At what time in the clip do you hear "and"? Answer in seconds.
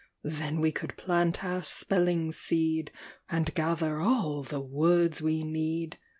3.29-3.53